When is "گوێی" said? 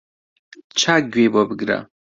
1.13-1.29